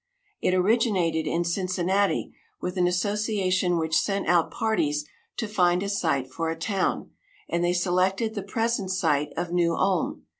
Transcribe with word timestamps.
It 0.41 0.55
originated 0.55 1.27
in 1.27 1.43
Cincinnati, 1.45 2.33
with 2.59 2.75
an 2.75 2.87
association 2.87 3.77
which 3.77 3.95
sent 3.95 4.27
out 4.27 4.49
parties 4.49 5.05
to 5.37 5.47
find 5.47 5.83
a 5.83 5.89
site 5.89 6.27
for 6.31 6.49
a 6.49 6.55
town, 6.57 7.11
and 7.47 7.63
they 7.63 7.73
selected 7.73 8.33
the 8.33 8.41
present 8.41 8.89
site 8.89 9.31
of 9.37 9.51
New 9.51 9.75
Ulm. 9.75 10.23